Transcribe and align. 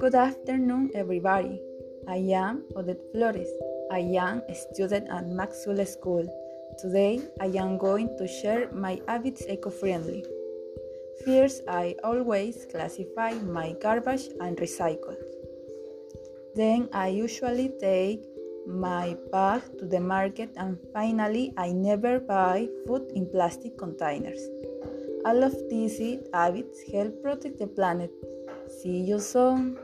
Good 0.00 0.14
afternoon, 0.14 0.92
everybody. 0.94 1.60
I 2.08 2.16
am 2.32 2.64
Odette 2.74 3.02
Flores. 3.12 3.50
I 3.92 3.98
am 3.98 4.40
a 4.48 4.54
student 4.54 5.10
at 5.10 5.26
Maxwell 5.26 5.84
School. 5.84 6.24
Today, 6.78 7.20
I 7.42 7.52
am 7.58 7.76
going 7.76 8.16
to 8.16 8.26
share 8.26 8.70
my 8.72 9.02
habits 9.06 9.44
eco-friendly. 9.46 10.24
First, 11.26 11.62
I 11.68 11.94
always 12.02 12.66
classify 12.70 13.34
my 13.34 13.76
garbage 13.82 14.30
and 14.40 14.56
recycle. 14.56 15.16
Then, 16.54 16.88
I 16.94 17.08
usually 17.08 17.74
take 17.78 18.24
my 18.66 19.16
bag 19.32 19.62
to 19.78 19.86
the 19.86 20.00
market 20.00 20.50
and 20.56 20.78
finally, 20.92 21.52
I 21.56 21.72
never 21.72 22.20
buy 22.20 22.68
food 22.86 23.10
in 23.14 23.26
plastic 23.26 23.78
containers. 23.78 24.40
All 25.24 25.42
of 25.42 25.54
these 25.70 26.00
habits 26.32 26.82
help 26.92 27.22
protect 27.22 27.58
the 27.58 27.66
planet. 27.66 28.12
See 28.68 29.00
you 29.00 29.20
soon. 29.20 29.78